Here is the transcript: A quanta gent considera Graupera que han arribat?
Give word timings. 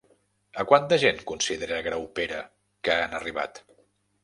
A 0.61 0.63
quanta 0.71 0.97
gent 1.03 1.21
considera 1.33 1.79
Graupera 1.89 2.41
que 2.89 2.99
han 3.05 3.17
arribat? 3.21 3.65